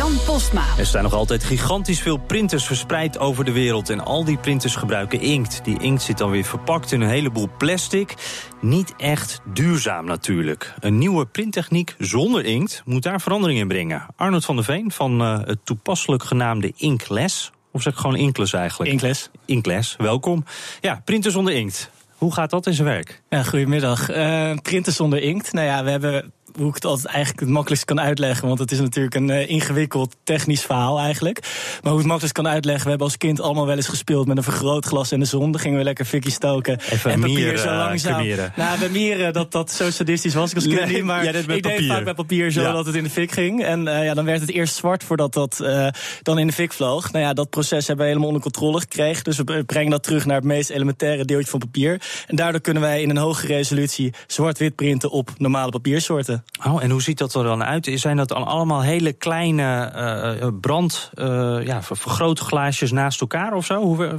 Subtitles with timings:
[0.00, 0.64] Jan Postma.
[0.78, 3.90] Er staan nog altijd gigantisch veel printers verspreid over de wereld.
[3.90, 5.64] En al die printers gebruiken inkt.
[5.64, 8.14] Die inkt zit dan weer verpakt in een heleboel plastic.
[8.60, 10.74] Niet echt duurzaam natuurlijk.
[10.78, 14.06] Een nieuwe printtechniek zonder inkt moet daar verandering in brengen.
[14.16, 17.50] Arnold van der Veen van uh, het toepasselijk genaamde Inkless.
[17.72, 18.90] Of zeg ik gewoon Inkles eigenlijk?
[18.90, 19.30] Inkles.
[19.44, 20.44] Inkles, welkom.
[20.80, 21.90] Ja, printer zonder inkt.
[22.16, 23.22] Hoe gaat dat in zijn werk?
[23.28, 24.10] Ja, goedemiddag.
[24.10, 25.52] Uh, printer zonder inkt.
[25.52, 28.46] Nou ja, we hebben hoe ik het altijd eigenlijk het makkelijkst kan uitleggen.
[28.48, 31.38] Want het is natuurlijk een uh, ingewikkeld technisch verhaal eigenlijk.
[31.82, 32.82] Maar hoe het makkelijkst kan uitleggen.
[32.84, 35.50] We hebben als kind allemaal wel eens gespeeld met een vergrootglas en de zon.
[35.52, 36.78] Dan gingen we lekker fikkie stoken.
[36.90, 38.14] Even en papier mieren, zo langzaam.
[38.14, 38.52] cremeren.
[38.56, 41.04] Nou, bij mieren, dat, dat zo sadistisch was ik als kind Nee, niet.
[41.04, 41.88] Maar deed ik deed papier.
[41.88, 42.72] vaak met papier zo Ja.
[42.72, 43.64] dat het in de fik ging.
[43.64, 45.88] En eh, ja, dan werd het eerst zwart voordat dat eh,
[46.22, 47.12] dan in de fik vloog.
[47.12, 49.24] Nou ja, dat proces hebben we helemaal onder controle gekregen.
[49.24, 52.00] Dus we brengen dat terug naar het meest elementaire deeltje van papier.
[52.26, 56.39] En daardoor kunnen wij in een hoge resolutie zwart-wit printen op normale papiersoorten.
[56.66, 57.90] Oh, en hoe ziet dat er dan uit?
[57.94, 63.64] Zijn dat dan allemaal hele kleine eh, brand, eh, ja, ver- vergrootglaasjes naast elkaar of
[63.64, 63.80] zo?
[63.80, 64.16] Hoe,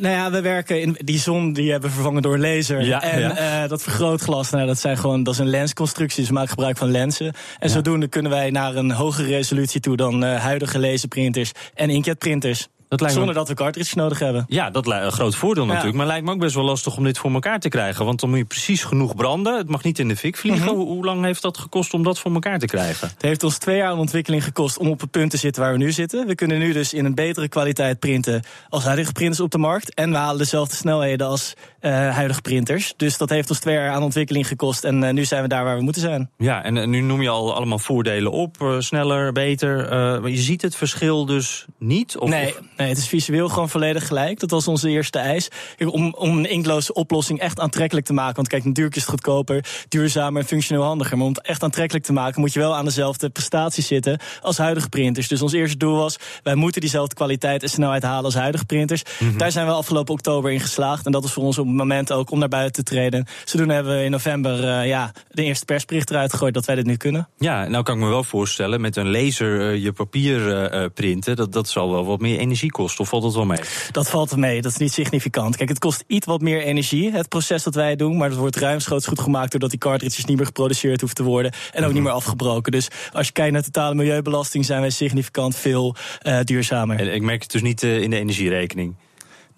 [0.00, 2.84] nou ja, we werken in die zon die hebben we vervangen door laser.
[2.84, 3.66] Ja, en ja.
[3.66, 6.26] dat vergrootglas, nou, dat zijn gewoon dat is een lensconstructie.
[6.26, 7.32] We maken gebruik van lenzen.
[7.58, 12.68] En zodoende kunnen wij naar een hogere resolutie toe dan huidige laserprinters en inkjetprinters.
[12.88, 14.44] Dat lijkt me- Zonder dat we cartridges nodig hebben.
[14.48, 15.68] Ja, dat lijkt een groot voordeel Ja.
[15.68, 15.96] natuurlijk.
[15.96, 18.04] Maar lijkt me ook best wel lastig om dit voor elkaar te krijgen.
[18.04, 19.56] Want dan moet je precies genoeg branden.
[19.56, 20.64] Het mag niet in de fik vliegen.
[20.64, 20.74] Mhm.
[20.74, 23.08] hoe, hoe lang heeft dat gekost om dat voor elkaar te krijgen?
[23.08, 25.72] Het heeft ons twee jaar aan ontwikkeling gekost om op het punt te zitten waar
[25.72, 26.26] we nu zitten.
[26.26, 29.94] We kunnen nu dus in een betere kwaliteit printen als huidige printers op de markt.
[29.94, 32.94] En we halen dezelfde snelheden als eh, huidige printers.
[32.96, 34.84] Dus dat heeft ons twee jaar aan ontwikkeling gekost.
[34.84, 36.30] En eh, nu zijn we daar waar we moeten zijn.
[36.38, 38.76] Ja, en eh, nu noem je al allemaal voordelen op.
[38.78, 39.88] sneller, beter.
[40.20, 42.16] maar je ziet het verschil dus niet?
[42.18, 44.40] Of, Nee, nee, het is visueel gewoon volledig gelijk.
[44.40, 45.48] Dat was onze eerste eis.
[45.78, 48.36] Om, om een inkloze oplossing echt aantrekkelijk te maken.
[48.36, 51.16] Want kijk, natuurlijk is het goedkoper, duurzamer en functioneel handiger.
[51.16, 54.58] Maar om het echt aantrekkelijk te maken, moet je wel aan dezelfde prestaties zitten als
[54.58, 55.28] huidige printers.
[55.28, 59.02] Dus ons eerste doel was, wij moeten diezelfde kwaliteit en snelheid halen als huidige printers.
[59.36, 61.06] Daar zijn we afgelopen oktober in geslaagd.
[61.06, 63.26] En dat is voor ons op het moment ook om naar buiten te treden.
[63.44, 66.86] Zodoende hebben we in november eh, ja, de eerste persbericht eruit gegooid dat wij dit
[66.86, 67.28] nu kunnen.
[67.38, 71.36] Ja, nou kan ik me wel voorstellen, met een laser eh, je papier eh, printen,
[71.36, 73.00] dat, dat zal wel wat meer energie kosten.
[73.00, 73.60] Of valt dat wel mee?
[73.92, 75.56] Dat valt mee, dat is niet significant.
[75.56, 78.16] Kijk, het kost iets wat meer energie, het proces dat wij doen.
[78.16, 81.52] Maar dat wordt ruimschoots goed gemaakt doordat die cartridges niet meer geproduceerd hoeven te worden.
[81.72, 82.72] En ook niet meer afgebroken.
[82.72, 86.98] Dus als je kijkt naar totale milieubelasting, zijn wij significant veel eh, duurzamer.
[86.98, 88.94] En ik merk het dus niet eh, in de energierekening.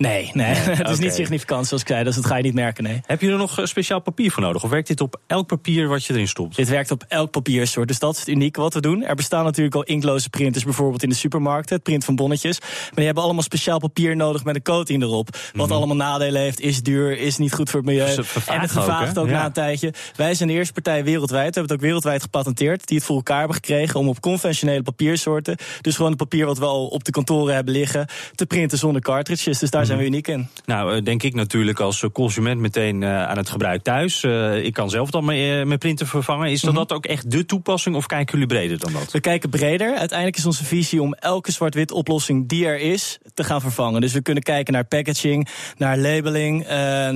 [0.00, 2.04] Nee, nee, het is niet significant zoals ik zei.
[2.04, 3.00] Dus dat ga je niet merken, nee.
[3.06, 4.64] Heb je er nog eh, speciaal papier voor nodig?
[4.64, 6.56] Of werkt dit op elk papier wat je erin stopt?
[6.56, 7.88] Dit werkt op elk papiersoort.
[7.88, 9.04] Dus dat is het unieke wat we doen.
[9.04, 11.74] Er bestaan natuurlijk al inkloze printers, bijvoorbeeld in de supermarkten.
[11.74, 12.60] Het print van bonnetjes.
[12.60, 15.28] Maar die hebben allemaal speciaal papier nodig met een coating erop.
[15.52, 18.16] Wat allemaal nadelen heeft, is duur, is niet goed voor het milieu.
[18.16, 19.32] Dus het en het vervaagt ook, Ja.
[19.32, 19.92] na een tijdje.
[20.16, 23.16] Wij zijn de eerste partij wereldwijd, we hebben het ook wereldwijd gepatenteerd, die het voor
[23.16, 27.04] elkaar hebben gekregen om op conventionele papiersoorten, dus gewoon het papier wat we al op
[27.04, 29.58] de kantoren hebben liggen, te printen zonder cartridges.
[29.58, 30.48] Dus daar zijn we uniek in.
[30.66, 34.24] Nou, eh, denk ik natuurlijk als eh, consument meteen eh, aan het gebruik thuis.
[34.62, 36.50] Ik kan zelf dan mijn, printer vervangen.
[36.50, 39.12] Is dat, dat ook echt de toepassing of kijken jullie breder dan dat?
[39.12, 39.96] We kijken breder.
[39.96, 44.00] Uiteindelijk is onze visie om elke zwart-wit oplossing die er is te gaan vervangen.
[44.00, 46.66] Dus we kunnen kijken naar packaging, naar labeling,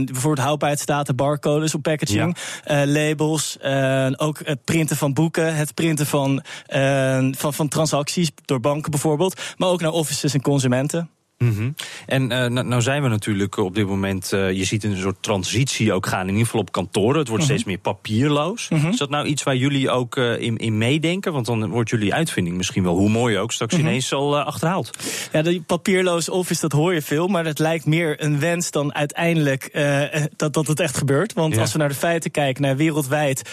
[0.04, 3.58] bijvoorbeeld houdbaarheidsdatum, barcodes op packaging, labels,
[4.16, 6.42] ook het printen van boeken, het printen van,
[7.36, 11.13] van, van transacties door banken bijvoorbeeld, maar ook naar offices en consumenten.
[11.38, 11.70] Mhm.
[12.06, 15.92] En eh, nou, zijn we natuurlijk op dit moment, eh, je ziet een soort transitie
[15.92, 17.18] ook gaan, in ieder geval op kantoren.
[17.18, 18.68] Het wordt steeds meer papierloos.
[18.90, 21.32] Is dat nou iets waar jullie ook eh, in, in meedenken?
[21.32, 24.90] Want dan wordt jullie uitvinding misschien wel, hoe mooi ook, straks ineens al achterhaald.
[25.32, 27.26] Ja, die papierloze office, dat hoor je veel.
[27.26, 29.72] Maar het lijkt meer een wens dan uiteindelijk
[30.36, 31.32] dat, dat het echt gebeurt.
[31.32, 31.60] Want Ja.
[31.60, 33.50] als we naar de feiten kijken, naar wereldwijd,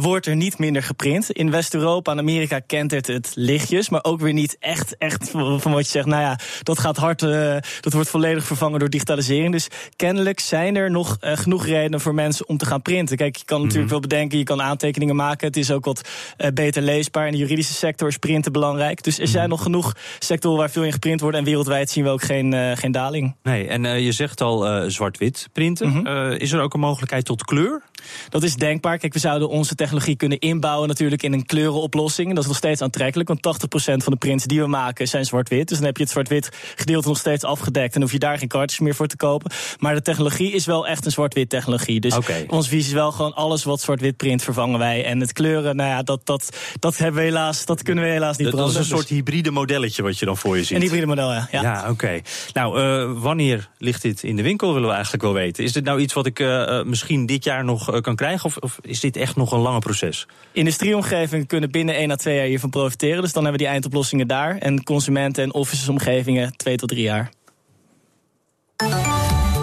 [0.00, 1.30] wordt er niet minder geprint.
[1.30, 3.88] In West-Europa en Amerika kent het het lichtjes.
[3.88, 6.06] Maar ook weer niet echt, echt van wat je zegt.
[6.06, 7.15] Nou ja, dat gaat hard.
[7.22, 9.52] Eh, dat wordt volledig vervangen door digitalisering.
[9.52, 13.16] Dus kennelijk zijn er nog eh, genoeg redenen voor mensen om te gaan printen.
[13.16, 15.46] Kijk, je kan natuurlijk wel bedenken, je kan aantekeningen maken.
[15.46, 17.26] Het is ook wat eh, beter leesbaar.
[17.26, 19.02] In de juridische sector is printen belangrijk.
[19.02, 21.36] Dus er zijn nog genoeg sectoren waar veel in geprint wordt.
[21.36, 23.36] En wereldwijd zien we ook geen, geen daling.
[23.42, 26.06] Nee, en je zegt al zwart-wit printen.
[26.06, 27.82] Eh, is er ook een mogelijkheid tot kleur?
[28.28, 28.98] Dat is denkbaar.
[28.98, 32.28] Kijk, we zouden onze technologie kunnen inbouwen natuurlijk in een kleurenoplossing.
[32.28, 35.24] En dat is nog steeds aantrekkelijk, want 80% van de prints die we maken zijn
[35.24, 35.68] zwart-wit.
[35.68, 37.94] Dus dan heb je het zwart-wit gedeelte nog steeds afgedekt.
[37.94, 39.50] En hoef je daar geen kaartjes meer voor te kopen.
[39.78, 42.00] Maar de technologie is wel echt een zwart-wit technologie.
[42.00, 42.14] Dus
[42.48, 45.04] onze visie is wel gewoon alles wat zwart-wit print vervangen wij.
[45.04, 48.36] En het kleuren, nou ja, dat, dat, dat hebben we helaas, dat kunnen we helaas
[48.36, 50.76] niet Dat, dat is een soort hybride modelletje wat je dan voor je ziet.
[50.76, 51.48] Een hybride model, ja.
[51.50, 51.62] ja.
[51.62, 52.20] Ja, oké.
[52.52, 55.64] Nou, eh, wanneer ligt dit in de winkel, willen we eigenlijk wel weten.
[55.64, 58.44] Is dit nou iets wat ik eh, eh, misschien dit jaar nog kan krijgen?
[58.44, 60.26] Of, of is dit echt nog een lange proces?
[60.52, 63.22] Industrieomgevingen kunnen binnen 1 à 2 jaar hiervan profiteren.
[63.22, 64.58] Dus dan hebben we die eindoplossingen daar.
[64.58, 67.30] En consumenten- en officesomgevingen 2 tot 3 jaar.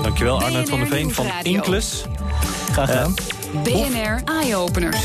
[0.03, 1.25] Dankjewel, Arnold van der Veen van.
[1.44, 2.06] Inclus.
[2.71, 3.13] Graag gedaan.
[3.63, 5.01] BNR Eye-Openers.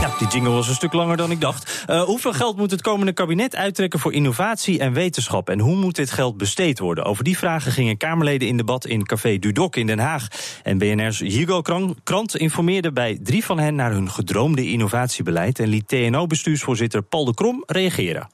[0.00, 1.84] Ja, die jingle was een stuk langer dan ik dacht.
[1.86, 5.48] Eh, hoeveel geld moet het komende kabinet uittrekken voor innovatie en wetenschap?
[5.50, 7.04] En hoe moet dit geld besteed worden?
[7.04, 10.26] Over die vragen gingen Kamerleden in debat in Café Dudok in Den Haag.
[10.62, 15.58] En BNR's Hugo Kran- Krant informeerde bij drie van hen naar hun gedroomde innovatiebeleid.
[15.58, 18.28] En liet TNO-bestuursvoorzitter Paul de Krom reageren.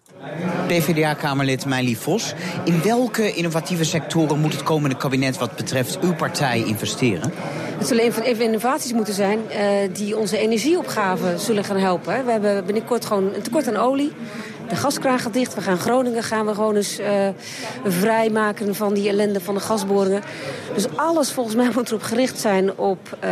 [0.66, 2.34] PvdA-kamerlid Meili Vos.
[2.64, 7.32] In welke innovatieve sectoren moet het komende kabinet wat betreft uw partij investeren?
[7.78, 12.24] Het zullen even, innovaties moeten zijn eh, die onze energieopgave zullen gaan helpen.
[12.24, 14.12] We hebben binnenkort gewoon een tekort aan olie.
[14.68, 15.54] De gaskraan gaat dicht.
[15.54, 17.28] We gaan Groningen gaan we gewoon eens eh,
[17.84, 20.22] vrijmaken van die ellende van de gasboringen.
[20.74, 23.30] Dus alles volgens mij moet erop gericht zijn op eh,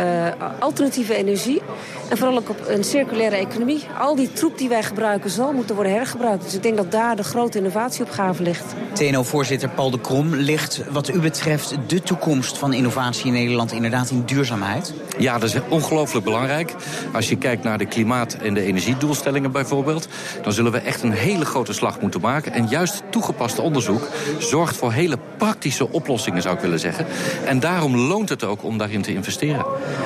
[0.59, 1.61] alternatieve energie.
[2.09, 3.83] En vooral ook op een circulaire economie.
[3.99, 6.43] Al die troep die wij gebruiken zal moeten worden hergebruikt.
[6.43, 8.65] Dus ik denk dat daar de grote innovatieopgave ligt.
[8.93, 14.09] TNO-voorzitter Paul de Krom ligt wat u betreft de toekomst van innovatie in Nederland inderdaad
[14.09, 14.93] in duurzaamheid.
[15.17, 16.73] Ja, dat is ongelooflijk belangrijk.
[17.13, 20.07] Als je kijkt naar de klimaat- en de energiedoelstellingen bijvoorbeeld...
[20.43, 22.53] dan zullen we echt een hele grote slag moeten maken.
[22.53, 24.07] En juist toegepast onderzoek
[24.39, 27.05] zorgt voor hele praktische oplossingen, zou ik willen zeggen.
[27.45, 29.65] En daarom loont het ook om daarin te investeren.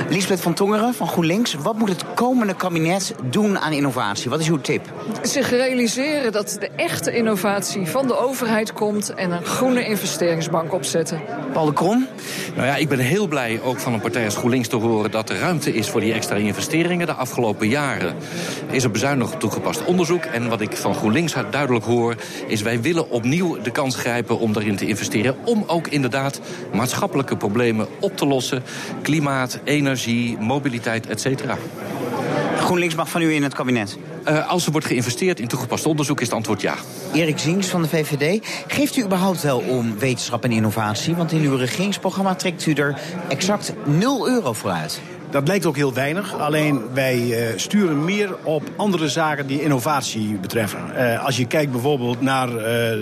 [0.09, 4.29] Lisbeth van Tongeren van GroenLinks, wat moet het komende kabinet doen aan innovatie?
[4.29, 4.89] Wat is uw tip?
[5.21, 11.21] zich realiseren dat de echte innovatie van de overheid komt en een groene investeringsbank opzetten.
[11.53, 12.07] Paul de Krom?
[12.55, 15.11] Nou ja, ik ben heel blij ook van een partij als GroenLinks te horen...
[15.11, 17.05] dat er ruimte is voor die extra investeringen.
[17.05, 18.15] De afgelopen jaren
[18.71, 20.23] is er bezuinigd op toegepast onderzoek.
[20.23, 21.10] En wat ik van GroenLinks
[21.51, 22.15] duidelijk hoor...
[22.47, 25.35] is wij willen opnieuw de kans grijpen om daarin te investeren...
[25.45, 26.41] om ook inderdaad
[26.73, 28.63] maatschappelijke problemen op te lossen.
[29.01, 31.57] Klimaat, energie, mobiliteit, et cetera.
[32.57, 33.97] GroenLinks mag van u in het kabinet.
[34.27, 36.75] Uh, als er wordt geïnvesteerd in toegepast onderzoek is het antwoord ja.
[37.13, 38.45] Erik Ziens van de VVD.
[38.67, 41.15] Geeft u überhaupt wel om wetenschap en innovatie?
[41.15, 42.99] Want in uw regeringsprogramma trekt u er
[43.29, 45.01] exact 0 euro voor uit.
[45.31, 46.39] Dat blijkt ook heel weinig.
[46.39, 50.79] Alleen wij uh, sturen meer op andere zaken die innovatie betreffen.
[50.97, 52.55] Uh, als je kijkt bijvoorbeeld naar uh,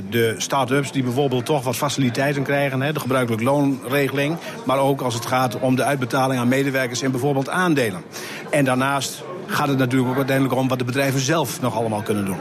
[0.09, 2.93] de start-ups die bijvoorbeeld toch wat faciliteiten krijgen.
[2.93, 4.37] De gebruikelijke loonregeling.
[4.65, 8.01] Maar ook als het gaat om de uitbetaling aan medewerkers in bijvoorbeeld aandelen.
[8.49, 12.25] En daarnaast gaat het natuurlijk ook uiteindelijk om wat de bedrijven zelf nog allemaal kunnen
[12.25, 12.37] doen.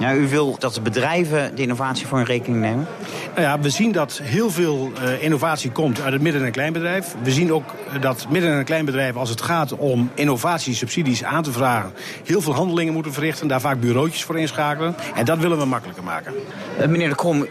[0.00, 2.86] Ja, u wil dat de bedrijven de innovatie voor hun rekening nemen?
[3.34, 7.14] Nou ja, we zien dat heel veel uh, innovatie komt uit het midden- en kleinbedrijf.
[7.22, 11.92] We zien ook dat midden- en kleinbedrijven, als het gaat om innovatiesubsidies aan te vragen,
[12.24, 14.94] heel veel handelingen moeten verrichten, daar vaak bureautjes voor inschakelen.
[15.14, 16.34] En dat willen we makkelijker maken.
[16.80, 17.46] Uh, meneer de Krom,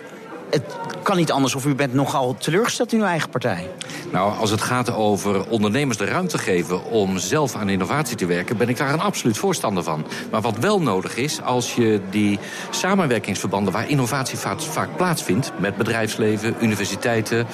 [0.50, 0.64] het
[1.04, 3.68] kan niet anders of u bent nogal teleurgesteld in uw eigen partij.
[4.12, 8.58] Nou, als het gaat over ondernemers de ruimte geven om zelf aan innovatie te werken,
[8.58, 10.06] ben ik daar een absoluut voorstander van.
[10.32, 16.56] Maar wat wel nodig is, als je die samenwerkingsverbanden waar innovatie vaak, plaatsvindt, met bedrijfsleven,
[16.62, 17.48] universiteiten,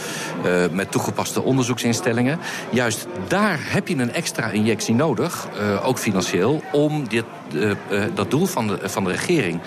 [0.45, 2.39] uh, met toegepaste onderzoeksinstellingen,
[2.69, 7.71] juist daar heb je een extra injectie nodig, uh, ook financieel, om dit, uh,
[8.13, 9.61] dat doel van de, van de regering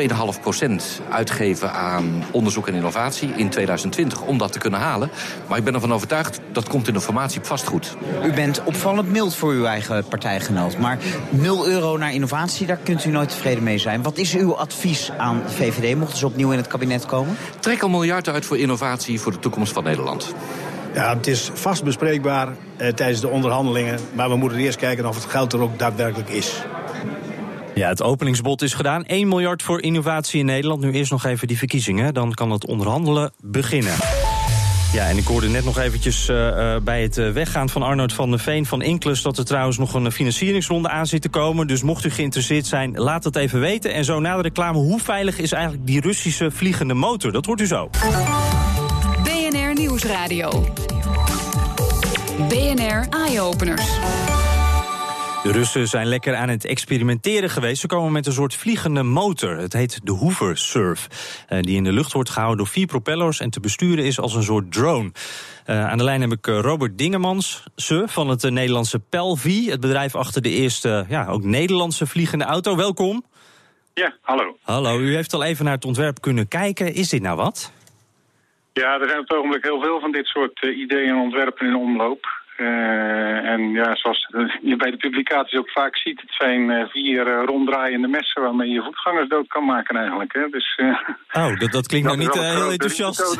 [0.00, 5.10] 2,5% uitgeven aan onderzoek en innovatie in 2020 om dat te kunnen halen.
[5.48, 7.96] Maar ik ben ervan overtuigd dat komt in de formatie vast goed.
[8.24, 10.78] U bent opvallend mild voor uw eigen partijgenoot.
[10.78, 10.98] Maar
[11.30, 14.02] 0 euro naar innovatie, daar kunt u nooit tevreden mee zijn.
[14.02, 17.36] Wat is uw advies aan de VVD mochten ze opnieuw in het kabinet komen?
[17.58, 20.34] Trek een miljard uit voor innovatie voor de toekomst van Nederland.
[20.94, 23.98] Ja, het is vast bespreekbaar eh, tijdens de onderhandelingen.
[24.12, 26.62] Maar we moeten eerst kijken of het geld er ook daadwerkelijk is.
[27.80, 29.04] Ja, het openingsbod is gedaan.
[29.04, 30.80] 1 miljard voor innovatie in Nederland.
[30.80, 32.14] Nu eerst nog even die verkiezingen.
[32.14, 33.92] Dan kan het onderhandelen beginnen.
[34.92, 38.12] Ja, en ik hoorde net nog eventjes uh, uh, bij het uh, weggaan van Arnold
[38.12, 39.22] van der Veen van Inclus...
[39.22, 41.66] dat er trouwens nog een financieringsronde aan zit te komen.
[41.66, 43.92] Dus mocht u geïnteresseerd zijn, laat het even weten.
[43.92, 47.32] En zo na de reclame, hoe veilig is eigenlijk die Russische vliegende motor?
[47.32, 47.90] Dat hoort u zo.
[49.22, 50.74] BNR Nieuwsradio.
[52.48, 53.88] BNR Eye-Openers.
[55.42, 57.80] De Russen zijn lekker aan het experimenteren geweest.
[57.80, 59.56] Ze komen met een soort vliegende motor.
[59.56, 61.08] Het heet de Hoover Surf.
[61.48, 64.34] Uh, die in de lucht wordt gehouden door vier propellers en te besturen is als
[64.34, 65.12] een soort drone.
[65.66, 67.64] Uh, aan de lijn heb ik uh, Robert Dingemans
[68.04, 69.70] van het Nederlandse Pelvi.
[69.70, 72.76] Het bedrijf achter de eerste, ja, ook Nederlandse vliegende auto.
[72.76, 73.24] Welkom.
[73.94, 74.56] Ja, hallo.
[74.62, 76.94] Hallo, u heeft al even naar het ontwerp kunnen kijken.
[76.94, 77.72] Is dit nou wat?
[78.72, 81.66] Ja, er zijn op het ogenblik heel veel van dit soort uh, ideeën en ontwerpen
[81.66, 82.39] in omloop.
[82.60, 84.28] Uh, en ja, zoals
[84.62, 88.68] je bij de publicaties ook vaak ziet, het zijn uh, vier uh, ronddraaiende messen waarmee
[88.68, 90.32] je voetgangers dood kan maken eigenlijk.
[90.32, 90.48] Hè?
[90.48, 90.80] Dus,
[91.32, 93.36] oh, dat, dat klinkt nou niet heel enthousiast.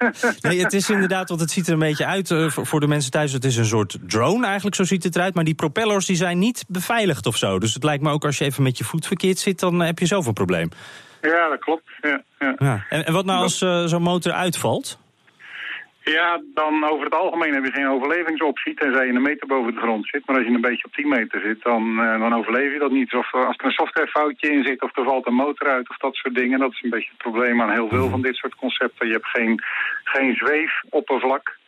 [0.48, 3.10] nee, het is inderdaad, want het ziet er een beetje uit voor, voor de mensen
[3.10, 3.32] thuis.
[3.32, 5.34] Het is een soort drone eigenlijk, zo ziet het eruit.
[5.34, 7.58] Maar die propellers die zijn niet beveiligd of zo.
[7.58, 9.98] Dus het lijkt me ook als je even met je voet verkeerd zit, dan heb
[9.98, 10.68] je zelf een probleem.
[11.20, 11.90] Ja, dat klopt.
[12.00, 12.54] Ja, ja.
[12.58, 12.86] ja.
[12.88, 14.98] En, en wat nou als zo'n motor uitvalt?
[16.18, 19.80] Ja, dan over het algemeen heb je geen overlevingsoptie, tenzij je een meter boven de
[19.80, 20.26] grond zit.
[20.26, 22.90] Maar als je een beetje op 10 meter zit, dan, uh, dan overleef je dat
[22.90, 23.14] niet.
[23.14, 26.14] Of als er een softwarefoutje in zit, of er valt een motor uit, of dat
[26.14, 26.58] soort dingen.
[26.58, 29.06] Dat is een beetje het probleem aan heel veel van dit soort concepten.
[29.06, 29.62] Je hebt geen,
[30.04, 31.58] geen zweefoppervlak.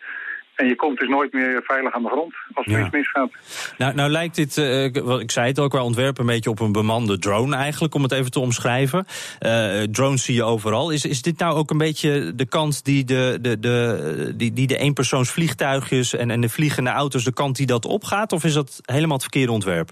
[0.54, 2.80] En je komt dus nooit meer veilig aan de grond als er Ja.
[2.80, 3.30] iets misgaat.
[3.78, 6.60] Nou, nou lijkt dit, eh, wat ik zei het ook, qua ontwerp een beetje op
[6.60, 9.06] een bemande drone eigenlijk, om het even te omschrijven.
[9.38, 10.90] Eh, drones zie je overal.
[10.90, 14.66] Is, is dit nou ook een beetje de kant die de, de, de, die, die
[14.66, 18.32] de eenpersoonsvliegtuigjes en, en de vliegende auto's, de kant die dat opgaat?
[18.32, 19.90] Of is dat helemaal het verkeerde ontwerp?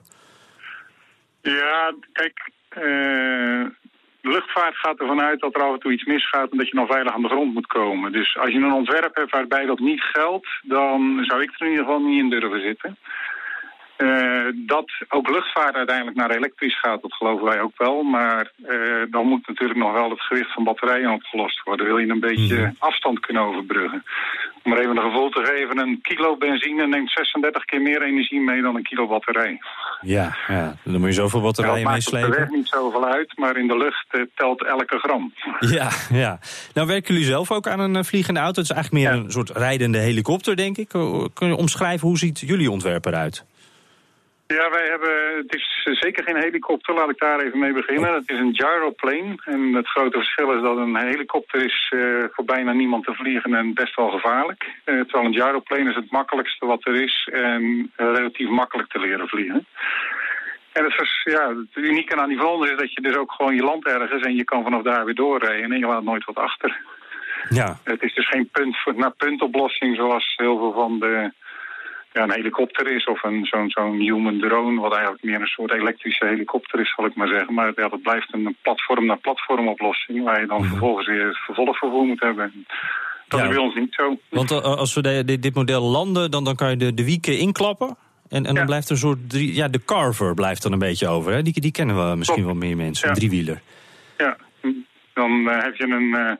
[1.42, 3.64] Ja, kijk, eh,
[4.20, 6.74] de luchtvaart gaat ervan uit dat er af en toe iets misgaat en dat je
[6.74, 8.12] dan veilig aan de grond moet komen.
[8.12, 11.70] Dus als je een ontwerp hebt waarbij dat niet geldt, dan zou ik er in
[11.70, 12.96] ieder geval niet in durven zitten.
[14.00, 18.02] Eh, dat ook luchtvaart uiteindelijk naar elektrisch gaat, dat geloven wij ook wel.
[18.02, 18.76] Maar eh,
[19.10, 21.86] dan moet natuurlijk nog wel het gewicht van batterijen opgelost worden.
[21.86, 24.04] Wil je een beetje afstand kunnen overbruggen.
[24.62, 28.40] Om er even een gevoel te geven, een kilo benzine neemt 36 keer meer energie
[28.40, 29.58] mee dan een kilo batterij.
[30.00, 30.76] Ja, ja.
[30.84, 32.56] dan moet je zoveel Ja, dat batterijen maakt op de weg meeslepen.
[32.56, 35.32] niet zoveel uit, maar in de lucht eh, telt elke gram.
[35.60, 36.38] Ja, ja.
[36.74, 38.60] Nou werken jullie zelf ook aan een vliegende auto.
[38.60, 40.88] Het is eigenlijk meer een soort rijdende helikopter, denk ik.
[41.34, 43.44] Kun je omschrijven, hoe ziet jullie ontwerp eruit?
[44.56, 48.14] Ja, wij hebben, het is zeker geen helikopter, laat ik daar even mee beginnen.
[48.14, 52.44] Het is een gyroplane en het grote verschil is dat een helikopter is eh, voor
[52.44, 54.64] bijna niemand te vliegen en best wel gevaarlijk.
[54.84, 59.28] Eh, terwijl een gyroplane is het makkelijkste wat er is en relatief makkelijk te leren
[59.28, 59.66] vliegen.
[60.72, 63.54] En het, vers- ja, het unieke aan die vonders is dat je dus ook gewoon
[63.54, 66.36] je land ergens en je kan vanaf daar weer doorrijden en je laat nooit wat
[66.36, 66.80] achter.
[67.48, 67.78] Ja.
[67.84, 71.32] Het is dus geen punt voor, naar puntoplossing zoals heel veel van de
[72.12, 75.72] ja, een helikopter is of een, zo'n zo'n human drone, wat eigenlijk meer een soort
[75.72, 77.54] elektrische helikopter is, zal ik maar zeggen.
[77.54, 82.04] Maar ja, dat blijft een platform naar platform oplossing, waar je dan vervolgens weer vervolgvervoer
[82.04, 82.66] moet hebben.
[83.28, 83.46] Dat Ja.
[83.46, 84.16] is bij ons niet zo.
[84.28, 87.04] Want eh, als we de- de- dit model landen, dan, dan kan je de, de
[87.04, 87.96] wieken inklappen.
[88.28, 91.08] En, en dan blijft er een soort, drie, ja, de carver blijft dan een beetje
[91.08, 91.32] over.
[91.32, 91.42] Hè?
[91.42, 93.60] Die, die kennen we misschien wel meer mensen, een driewieler.
[94.18, 94.36] Ja,
[95.14, 96.32] dan eh, heb je een, eh,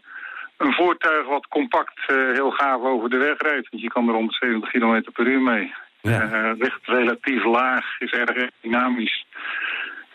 [0.61, 3.69] een voertuig wat compact eh, heel gaaf over de weg rijdt.
[3.71, 5.73] Want je kan er 170 km per uur mee.
[6.02, 9.26] Eh, ligt relatief laag, is erg dynamisch.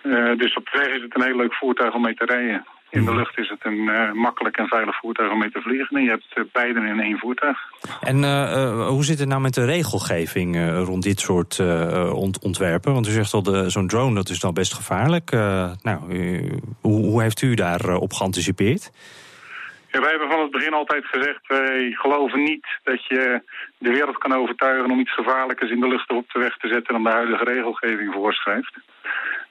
[0.01, 2.65] Eh, dus op de weg is het een heel leuk voertuig om mee te rijden.
[2.89, 3.83] In de lucht is het een
[4.17, 5.97] makkelijk en veilig voertuig om mee te vliegen.
[5.97, 7.57] En je hebt beide in één voertuig.
[8.01, 8.23] En
[8.87, 11.59] hoe zit het nou met de regelgeving rond dit soort
[12.11, 12.93] ont- ontwerpen?
[12.93, 15.31] Want u zegt al, zo'n drone dat is dan best gevaarlijk.
[15.81, 15.99] Nou,
[16.81, 18.91] hoe, hoe heeft u daarop op geanticipeerd?
[19.95, 23.41] Ja, wij hebben van het begin altijd gezegd, wij geloven niet dat je
[23.77, 26.93] de wereld kan overtuigen om iets gevaarlijkers in de lucht op de weg te zetten
[26.93, 28.77] dan de huidige regelgeving voorschrijft.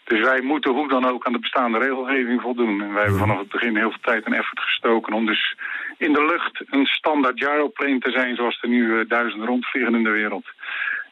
[0.05, 2.83] Dus wij moeten hoe dan ook aan de bestaande regelgeving voldoen.
[2.83, 5.57] En wij hebben vanaf het begin heel veel tijd en effort gestoken om dus
[5.99, 10.05] in de lucht een standaard gyroplane te zijn zoals er nu eh, duizenden rondvliegen in
[10.05, 10.47] de wereld.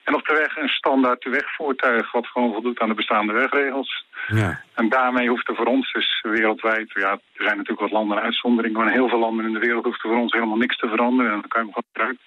[0.04, 4.04] En op de weg een standaard wegvoertuig wat gewoon voldoet aan de bestaande wegregels.
[4.26, 4.60] Ja.
[4.74, 8.22] En daarmee hoeft er voor ons dus wereldwijd, ja, er zijn natuurlijk wat landen en
[8.22, 10.76] uitzonderingen, maar in heel veel landen in de wereld hoeft er voor ons helemaal niks
[10.78, 11.32] te veranderen.
[11.32, 12.24] En dan kan je hem gewoon gebruiken.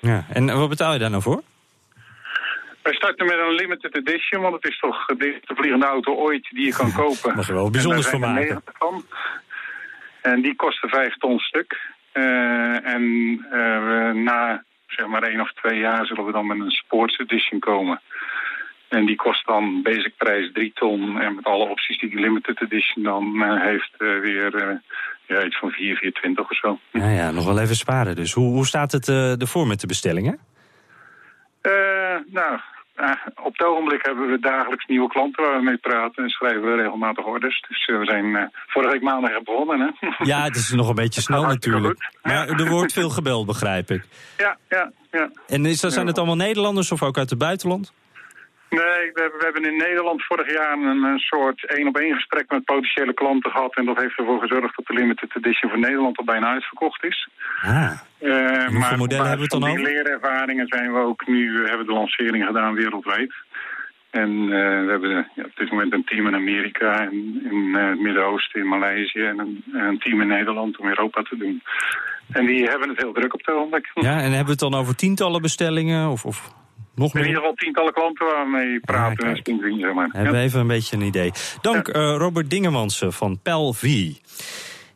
[0.00, 0.24] ja.
[0.36, 1.42] En wat betaal je daar nou voor?
[2.82, 6.48] Wij starten met een limited edition, want het is toch de eerste vliegende auto ooit
[6.50, 7.36] die je kan kopen.
[7.36, 8.34] Mag je wel bijzonders er maken.
[8.34, 9.04] 90 van.
[10.22, 11.78] En die kosten vijf ton stuk.
[12.12, 13.04] Eh, en
[13.50, 17.60] eh, na zeg maar één of twee jaar zullen we dan met een sports edition
[17.60, 18.00] komen.
[18.88, 21.20] En die kost dan basicprijs 3 ton.
[21.20, 24.76] En met alle opties die die limited edition dan eh, heeft, eh, weer eh,
[25.26, 26.78] ja, iets van 4, 420 of zo.
[26.90, 28.32] Ja, ja, nog wel even sparen dus.
[28.32, 29.08] Hoe, hoe staat het
[29.40, 30.38] ervoor met de bestellingen?
[32.26, 32.60] Nou,
[33.44, 36.74] op het ogenblik hebben we dagelijks nieuwe klanten waar we mee praten en schrijven we
[36.82, 37.64] regelmatig orders.
[37.68, 40.08] Dus eh, we zijn eh, vorige week maandag begonnen, hè?
[40.32, 42.12] Ja, het is nog een beetje snel natuurlijk.
[42.22, 44.04] Maar er wordt veel gebeld, begrijp ik.
[44.36, 45.30] ja, ja, ja.
[45.46, 47.92] En is dat, zijn het allemaal Nederlanders of ook uit het buitenland?
[48.70, 52.64] Nee, we hebben, we hebben in Nederland vorig jaar een, een soort één-op-één gesprek met
[52.64, 53.76] potentiële klanten gehad.
[53.76, 57.28] En dat heeft ervoor gezorgd dat de limited edition voor Nederland al bijna uitverkocht is.
[57.62, 57.90] Ah.
[58.18, 59.82] Hoeveel maar modellen hebben we het dan over?
[59.82, 63.32] leerervaringen zijn we ook nu, eh, hebben de lancering gedaan wereldwijd.
[64.10, 67.88] En eh, we hebben ja, op dit moment een team in Amerika, en in eh,
[67.88, 71.62] het Midden-Oosten, in Maleisië en een, en een team in Nederland om Europa te doen.
[72.30, 73.90] En die hebben het heel druk op het ogenblik.
[73.94, 76.59] Ja, en hebben we het dan over tientallen bestellingen of, of
[77.00, 80.08] nog In ieder geval tientallen klanten waar we mee praten en zeg maar.
[80.12, 81.30] Hebben we even een beetje een idee.
[81.60, 84.12] Dank eh, Robert Dingemansen van Pel V.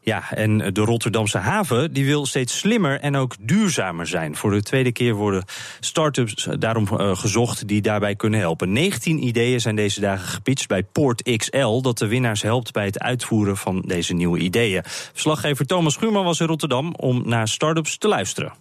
[0.00, 4.36] Ja, en de Rotterdamse haven die wil steeds slimmer en ook duurzamer zijn.
[4.36, 5.44] Voor de tweede keer worden
[5.80, 8.72] start-ups daarom eh, gezocht die daarbij kunnen helpen.
[8.72, 11.80] 19 ideeën zijn deze dagen gepitcht bij Port XL...
[11.80, 14.82] dat de winnaars helpt bij het uitvoeren van deze nieuwe ideeën.
[14.84, 18.52] Verslaggever Thomas Schuurman was in Rotterdam om naar start-ups te luisteren.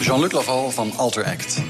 [0.00, 1.62] Jean-Luc Laval van AlterAct.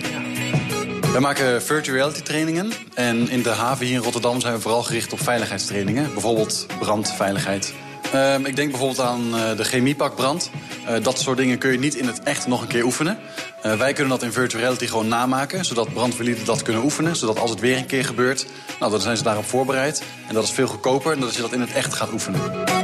[1.12, 2.72] Wij maken virtual reality trainingen.
[2.94, 6.12] En in de haven hier in Rotterdam zijn we vooral gericht op veiligheidstrainingen.
[6.12, 7.74] Bijvoorbeeld brandveiligheid.
[8.12, 10.50] Ehm, ik denk bijvoorbeeld aan eh, de chemiepakbrand.
[10.86, 13.18] Eh, dat soort dingen kun je niet in het echt nog een keer oefenen.
[13.62, 15.64] Eh, wij kunnen dat in virtual reality gewoon namaken.
[15.64, 17.16] Zodat brandweerlieden dat kunnen oefenen.
[17.16, 18.46] Zodat als het weer een keer gebeurt,
[18.80, 20.02] nou, dan zijn ze daarop voorbereid.
[20.28, 22.79] En dat is veel goedkoper dan dat je dat in het echt gaat oefenen.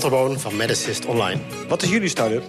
[0.00, 1.40] Boon van Medicist Online.
[1.68, 2.42] Wat is jullie start-up?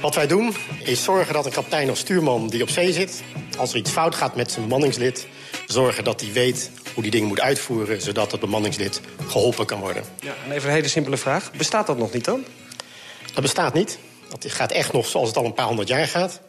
[0.00, 0.54] Wat wij doen
[0.84, 3.22] is zorgen dat een kapitein of stuurman die op zee zit...
[3.58, 5.26] als er iets fout gaat met zijn bemanningslid...
[5.66, 8.02] zorgen dat hij weet hoe die dingen moet uitvoeren...
[8.02, 10.04] zodat het bemanningslid geholpen kan worden.
[10.20, 11.52] Ja, en even een hele simpele vraag.
[11.52, 12.44] Bestaat dat nog niet dan?
[13.32, 13.98] Dat bestaat niet.
[14.28, 16.40] Dat gaat echt nog zoals het al een paar honderd jaar gaat.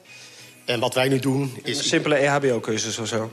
[0.65, 1.77] En wat wij nu doen is...
[1.77, 3.31] Een simpele EHBO-cursus of zo?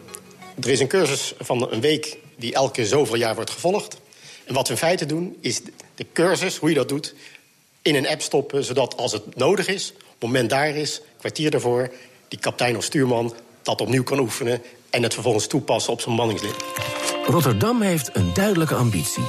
[0.61, 4.03] Er is een cursus van een week die elke zoveel jaar wordt gevolgd.
[4.45, 5.61] En wat we in feite doen, is
[5.95, 7.15] de cursus, hoe je dat doet...
[7.83, 9.93] in een app stoppen, zodat als het nodig is...
[9.93, 11.93] op het moment daar is, kwartier daarvoor...
[12.29, 14.63] die kapitein of stuurman dat opnieuw kan oefenen...
[14.91, 16.55] en het vervolgens toepassen op zijn bemanningslid.
[17.27, 19.25] Rotterdam heeft een duidelijke ambitie.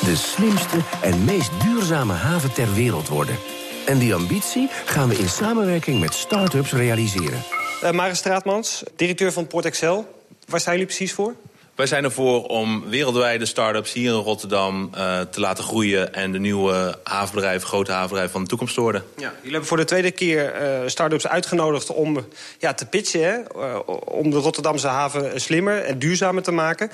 [0.00, 3.38] De slimste en meest duurzame haven ter wereld worden.
[3.86, 7.42] En die ambitie gaan we in samenwerking met start-ups realiseren.
[7.82, 10.22] Uh, Straatmans, directeur van Port Excel.
[10.46, 11.34] Waar staan jullie precies voor?
[11.74, 16.14] Wij zijn ervoor om wereldwijde start-ups hier in Rotterdam uh, te laten groeien...
[16.14, 19.04] en de nieuwe havenbedrijven, grote havenbedrijven van de toekomst te worden.
[19.16, 22.26] Ja, jullie hebben voor de tweede keer uh, start-ups uitgenodigd om
[22.58, 23.46] ja, te pitchen...
[23.56, 26.90] Uh, om de Rotterdamse haven slimmer en duurzamer te maken.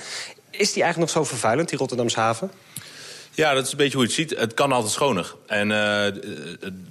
[0.49, 2.51] Is die eigenlijk nog zo vervuilend, die Rotterdamse haven?
[3.41, 4.39] Ja, dat is een beetje hoe je het ziet.
[4.39, 5.35] Het kan altijd schoner.
[5.47, 6.05] En uh,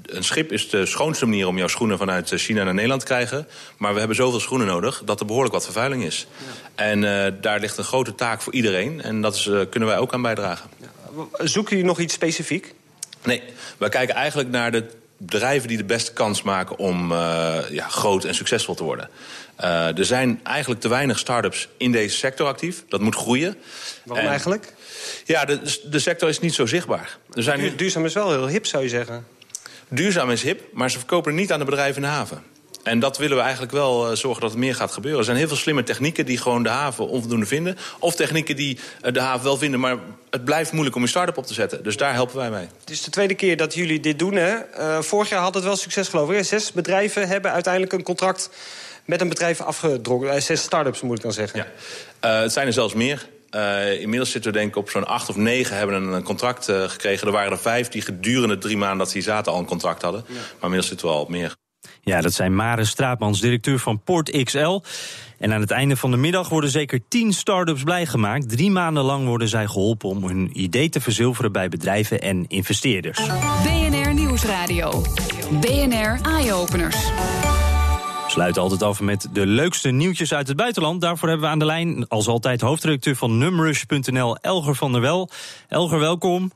[0.02, 3.48] een schip is de schoonste manier om jouw schoenen vanuit China naar Nederland te krijgen.
[3.76, 6.26] Maar we hebben zoveel schoenen nodig dat er behoorlijk wat vervuiling is.
[6.36, 6.84] Ja.
[6.84, 9.02] En uh, daar ligt een grote taak voor iedereen.
[9.02, 10.70] En dat is, uh, kunnen wij ook aan bijdragen.
[10.80, 11.46] Ja.
[11.46, 12.74] Zoeken jullie nog iets specifiek?
[13.22, 13.42] Nee,
[13.78, 14.84] wij kijken eigenlijk naar de
[15.16, 17.12] bedrijven die de beste kans maken om
[17.70, 19.10] ja, groot en succesvol te worden.
[19.96, 22.84] Er zijn eigenlijk te weinig start-ups in deze sector actief.
[22.88, 23.56] Dat moet groeien.
[24.04, 24.72] Waarom en, eigenlijk?
[25.24, 27.18] Ja, de, de sector is niet zo zichtbaar.
[27.32, 27.74] Er zijn nu...
[27.74, 29.26] Duurzaam is wel heel hip, zou je zeggen.
[29.88, 32.42] Duurzaam is hip, maar ze verkopen niet aan de bedrijven in de haven.
[32.82, 35.18] En dat willen we eigenlijk wel uh, zorgen dat het meer gaat gebeuren.
[35.18, 37.78] Er zijn heel veel slimme technieken die gewoon de haven onvoldoende vinden.
[37.98, 39.96] Of technieken die uh, de haven wel vinden, maar
[40.30, 41.82] het blijft moeilijk om een start-up op te zetten.
[41.82, 42.66] Dus daar helpen wij mee.
[42.80, 44.56] Het is de tweede keer dat jullie dit doen, hè?
[44.78, 46.44] Uh, vorig jaar had het wel succes, geloof ik.
[46.44, 48.50] Zes bedrijven hebben uiteindelijk een contract
[49.04, 50.42] met een bedrijf afgedrongen.
[50.42, 51.66] Zes start-ups, moet ik dan zeggen.
[52.20, 52.28] Ja.
[52.28, 53.28] het zijn er zelfs meer.
[53.50, 56.68] Uh, inmiddels zitten we denk ik op zo'n acht of negen hebben een, een contract
[56.68, 57.26] uh, gekregen.
[57.26, 60.02] Er waren er vijf die gedurende drie maanden dat ze hier zaten al een contract
[60.02, 60.24] hadden.
[60.26, 60.34] Ja.
[60.34, 61.56] Maar inmiddels zitten we al op meer.
[62.02, 64.80] Ja, dat zijn Mare Straatmans, directeur van Port XL.
[65.38, 68.48] En aan het einde van de middag worden zeker tien start-ups blij gemaakt.
[68.48, 73.20] Drie maanden lang worden zij geholpen om hun idee te verzilveren bij bedrijven en investeerders.
[73.62, 75.02] BNR Nieuwsradio.
[75.60, 77.10] BNR Eye-Openers
[78.30, 81.00] sluiten altijd af met de leukste nieuwtjes uit het buitenland.
[81.00, 85.30] Daarvoor hebben we aan de lijn, als altijd, hoofdredacteur van numrush.nl, Elger van der Wel.
[85.68, 86.52] Elger, welkom.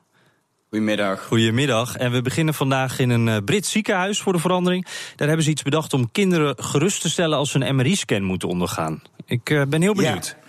[0.69, 1.27] Goedemiddag.
[1.27, 1.97] Goedemiddag.
[1.97, 4.87] En we beginnen vandaag in een Brits ziekenhuis voor de verandering.
[5.17, 8.49] Daar hebben ze iets bedacht om kinderen gerust te stellen als ze een MRI-scan moeten
[8.49, 9.03] ondergaan.
[9.27, 10.37] Ik uh, ben heel benieuwd.
[10.39, 10.44] Ja.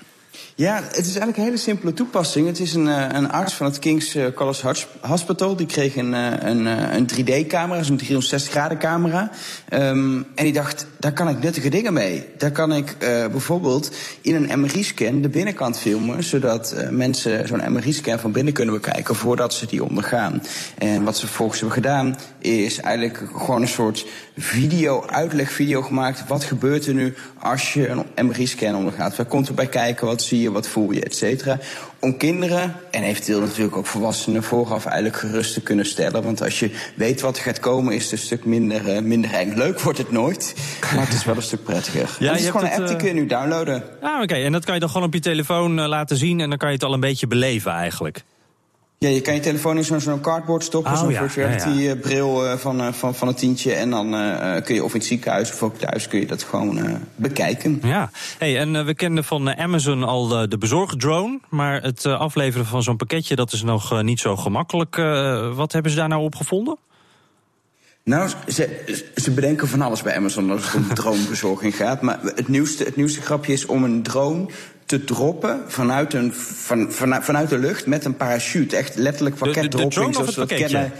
[0.57, 2.47] Ja, het is eigenlijk een hele simpele toepassing.
[2.47, 5.55] Het is een, een arts van het King's College Hospital.
[5.55, 6.13] Die kreeg een,
[6.47, 9.31] een, een 3D-camera, zo'n 360-graden-camera.
[9.73, 12.25] Um, en die dacht, daar kan ik nuttige dingen mee.
[12.37, 12.95] Daar kan ik
[13.31, 16.23] bijvoorbeeld in een MRI-scan de binnenkant filmen...
[16.23, 19.15] zodat mensen zo'n MRI-scan van binnen kunnen bekijken...
[19.15, 20.43] voordat ze die ondergaan.
[20.77, 22.17] En wat ze vervolgens hebben gedaan...
[22.39, 24.05] is eigenlijk gewoon een soort
[24.37, 26.27] video, uitlegvideo gemaakt.
[26.27, 29.15] Wat gebeurt er nu als je een MRI-scan ondergaat?
[29.15, 30.07] Waar komt erbij kijken?
[30.07, 30.51] Wat zie je?
[30.51, 31.03] Wat voel je?
[31.03, 31.59] Et cetera.
[31.99, 36.23] Om kinderen en eventueel natuurlijk ook volwassenen vooraf eigenlijk gerust te kunnen stellen.
[36.23, 39.33] Want als je weet wat er gaat komen, is het een stuk minder, uh, minder
[39.33, 39.53] eng.
[39.55, 40.55] Leuk wordt het nooit,
[40.95, 42.15] maar het is wel een stuk prettiger.
[42.19, 43.83] Ja, het is gewoon een app die kun je nu downloaden.
[44.01, 44.23] Ah, oké.
[44.23, 44.45] Okay.
[44.45, 46.67] En dat kan je dan gewoon op je telefoon uh, laten zien en dan kan
[46.67, 48.23] je het al een beetje beleven eigenlijk.
[48.97, 51.53] Ja, je kan je telefoon in zo'n zo'n cardboard stoppen, Oh, zo'n ja, virtual ja,
[51.53, 51.57] ja.
[51.63, 53.73] reality eh, bril eh, van, eh, van, van een tientje.
[53.73, 56.25] En dan eh, eh, kun je of in het ziekenhuis of ook thuis kun je
[56.25, 57.79] dat gewoon eh, bekijken.
[57.83, 61.39] Ja, hey, en we kenden van Amazon al eh, de bezorgdrone.
[61.49, 64.97] Maar het afleveren van zo'n pakketje, dat is nog eh, niet zo gemakkelijk.
[64.97, 66.77] Eh, wat hebben ze daar nou op gevonden?
[68.03, 68.83] Nou, ze,
[69.15, 72.01] ze bedenken van alles bij Amazon als het om dronebezorging gaat.
[72.01, 74.45] Maar het nieuwste, het nieuwste grapje is om een drone
[74.85, 78.75] te droppen vanuit, een, van, vanuit, vanuit de lucht met een parachute.
[78.77, 79.93] Echt letterlijk de- de pakketdropping.
[79.93, 80.77] drone of zoals het we dat pakketje?
[80.77, 80.97] kennen.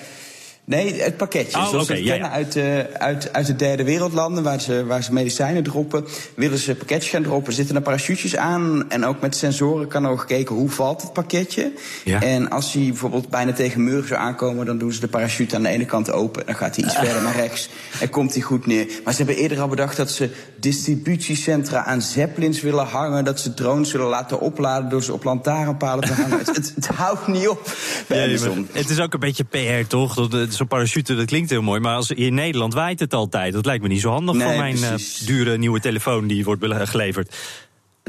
[0.66, 1.58] Nee, het pakketje.
[1.58, 2.30] Oh, zoals ja, kennen ja.
[2.30, 6.06] uit, eh, uit, uit de derde wereldlanden, waar ze, waar ze medicijnen droppen.
[6.36, 8.90] Willen ze pakketjes gaan droppen, zitten er parachutjes aan.
[8.90, 11.72] En ook met sensoren kan er ook gekeken hoe valt het pakketje.
[12.04, 12.22] Ja.
[12.22, 15.56] En als hij bijvoorbeeld bijna tegen een muur zou aankomen, dan doen ze de parachute
[15.56, 16.46] aan de ene kant open.
[16.46, 18.88] Dan gaat hij iets verder naar rechts en komt hij goed neer.
[19.04, 23.26] Maar ze hebben eerder al bedacht dat ze distributiecentra aan zeppelins willen hangen.
[23.26, 26.38] Dat ze drones zullen laten opladen door ze op lantaarnpalen te hangen.
[26.38, 27.72] het, het, het houdt niet op
[28.08, 28.68] bij Amazon.
[28.72, 30.14] het is ook een beetje PR, toch?
[30.16, 31.80] Dat, eh, Zo'n parachute, dat klinkt heel mooi.
[31.80, 33.54] Maar als, in Nederland waait het altijd.
[33.54, 34.94] Dat lijkt me niet zo handig Nee, voor mijn eh,
[35.26, 37.36] dure nieuwe telefoon die wordt geleverd.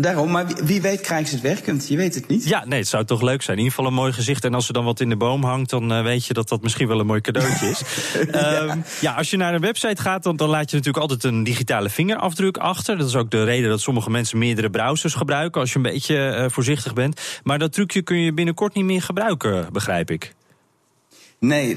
[0.00, 1.88] Daarom, maar wie, weet krijgen ze het werkend.
[1.88, 2.48] Je weet het niet.
[2.48, 3.56] Ja, nee, het zou toch leuk zijn.
[3.56, 4.44] In ieder geval een mooi gezicht.
[4.44, 6.62] En als er dan wat in de boom hangt, dan eh, weet je dat dat
[6.62, 7.82] misschien wel een mooi cadeautje is.
[8.32, 8.78] ja.
[9.00, 11.90] ja, als je naar een website gaat, dan, dan laat je natuurlijk altijd een digitale
[11.90, 12.98] vingerafdruk achter.
[12.98, 15.61] Dat is ook de reden dat sommige mensen meerdere browsers gebruiken.
[15.61, 17.20] Als je een beetje eh, voorzichtig bent.
[17.42, 20.35] Maar dat trucje kun je binnenkort niet meer gebruiken, begrijp ik.
[21.38, 21.76] Nee,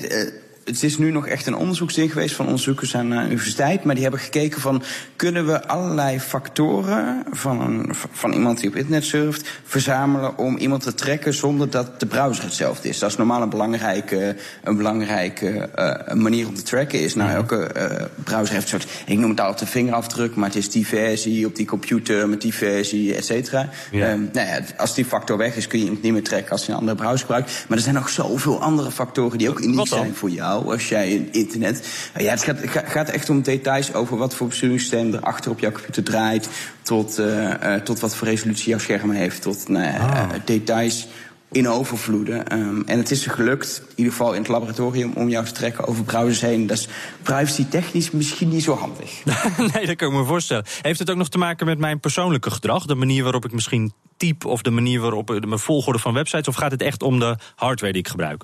[0.69, 3.83] het is nu nog echt een onderzoeksding geweest van onderzoekers aan de universiteit.
[3.83, 4.83] Maar die hebben gekeken van
[5.15, 10.83] kunnen we allerlei factoren van, een, van iemand die op internet surft verzamelen om iemand
[10.83, 12.99] te trekken zonder dat de browser hetzelfde is.
[12.99, 16.99] Dat is normaal een belangrijke, een belangrijke eh, manier om te tracken.
[16.99, 20.47] Is nou elke eh, browser heeft een soort, ik noem het altijd een vingerafdruk, maar
[20.47, 23.69] het is die versie op die computer met die versie, et cetera.
[23.91, 24.07] Ja.
[24.07, 26.65] Ehm, nou ja, als die factor weg is, kun je iemand niet meer trekken als
[26.65, 27.65] je een andere browser gebruikt.
[27.67, 29.99] Maar er zijn nog zoveel andere factoren die ook uniek Wat dan?
[29.99, 31.87] zijn voor jou als jij in internet.
[32.13, 35.59] Nou ja, het gaat, gaat echt om details over wat voor besturingssysteem er achter op
[35.59, 36.49] jouw computer draait.
[36.81, 39.41] Tot, eh, eh, tot wat voor resolutie jouw scherm heeft.
[39.41, 40.19] Tot nou Ah.
[40.19, 41.07] eh, details
[41.51, 42.47] in overvloeden.
[42.47, 45.51] Ehm, en het is er gelukt, in ieder geval in het laboratorium, om jou te
[45.51, 46.67] trekken over browsers heen.
[46.67, 46.87] Dat is
[47.21, 49.11] privacy technisch misschien niet zo handig.
[49.73, 50.65] nee, dat kan ik me voorstellen.
[50.81, 52.85] Heeft het ook nog te maken met mijn persoonlijke gedrag?
[52.85, 56.47] De manier waarop ik misschien typ of de manier waarop mijn volgorde van websites?
[56.47, 58.43] Of gaat het echt om de hardware die ik gebruik?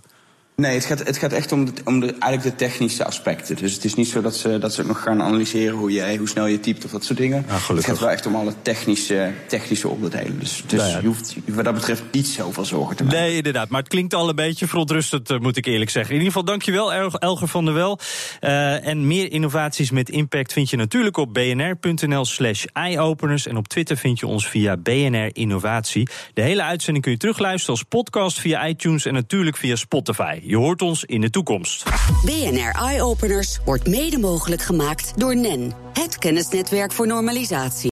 [0.55, 3.55] Nee, het gaat, het gaat echt om, de, om de, eigenlijk de technische aspecten.
[3.55, 6.15] Dus het is niet zo dat ze, dat ze ook nog gaan analyseren hoe, jij,
[6.17, 7.45] hoe snel je typt of dat soort dingen.
[7.47, 10.39] Het gaat wel echt om alle technische, technische onderdelen.
[10.39, 10.99] Dus, dus Nou ja.
[10.99, 13.19] je hoeft wat dat betreft niet zoveel zorgen te maken.
[13.19, 13.69] Nee, inderdaad.
[13.69, 16.11] Maar het klinkt al een beetje verontrustend, eh, moet ik eerlijk zeggen.
[16.11, 17.99] In ieder geval, dankjewel, El- Elger van der Wel.
[18.39, 23.47] Eh, en meer innovaties met impact vind je natuurlijk op bnr.nl slash eyeopeners.
[23.47, 26.07] En op Twitter vind je ons via BNR Innovatie.
[26.33, 29.05] De hele uitzending kun je terugluisteren als podcast via iTunes...
[29.05, 30.39] en natuurlijk via Spotify.
[30.47, 31.83] Je hoort ons in de toekomst.
[32.25, 37.83] BNR Eye Openers wordt mede mogelijk gemaakt door NEN, het kennisnetwerk voor normalisatie.